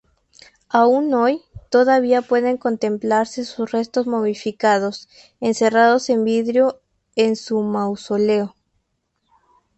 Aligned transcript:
Aún 0.69 1.13
hoy, 1.13 1.43
todavía 1.69 2.23
pueden 2.23 2.57
contemplarse 2.57 3.45
sus 3.45 3.71
restos 3.71 4.07
momificados, 4.07 5.07
encerrados 5.39 6.09
en 6.09 6.23
vidrio, 6.23 6.81
en 7.15 7.35
su 7.35 7.61
mausoleo. 7.61 8.55